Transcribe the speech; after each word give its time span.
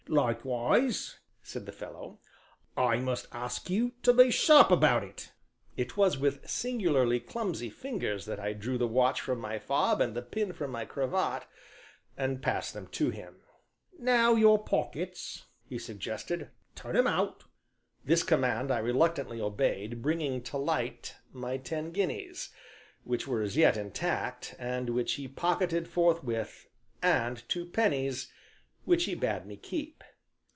"Likewise," 0.07 1.19
said 1.41 1.65
the 1.65 1.71
fellow, 1.71 2.19
"I 2.75 2.97
must 2.97 3.27
ask 3.31 3.69
you 3.69 3.93
to 4.03 4.11
be 4.11 4.29
sharp 4.29 4.69
about 4.69 5.05
it." 5.05 5.31
It 5.77 5.95
was 5.95 6.17
with 6.17 6.49
singularly 6.49 7.21
clumsy 7.21 7.69
fingers 7.69 8.25
that 8.25 8.37
I 8.37 8.51
drew 8.51 8.77
the 8.77 8.89
watch 8.89 9.21
from 9.21 9.39
my 9.39 9.57
fob 9.57 10.01
and 10.01 10.13
the 10.13 10.21
pin 10.21 10.51
from 10.51 10.69
my 10.71 10.83
cravat, 10.83 11.45
and 12.17 12.41
passed 12.41 12.73
them 12.73 12.87
to 12.87 13.09
him. 13.11 13.37
"Now 13.97 14.33
your 14.35 14.61
pockets," 14.61 15.45
he 15.63 15.79
suggested, 15.79 16.49
"turn 16.75 16.97
'em 16.97 17.07
out." 17.07 17.45
This 18.03 18.23
command 18.23 18.69
I 18.69 18.79
reluctantly 18.79 19.39
obeyed, 19.39 20.01
bringing 20.01 20.43
to 20.43 20.57
light 20.57 21.15
my 21.31 21.55
ten 21.55 21.93
guineas, 21.93 22.49
which 23.05 23.29
were 23.29 23.41
as 23.41 23.55
yet 23.55 23.77
intact, 23.77 24.55
and 24.59 24.89
which 24.89 25.13
he 25.13 25.29
pocketed 25.29 25.87
forthwith, 25.87 26.67
and 27.01 27.47
two 27.47 27.65
pennies 27.65 28.29
which 28.83 29.03
he 29.05 29.13
bade 29.13 29.45
me 29.45 29.55
keep. 29.55 30.03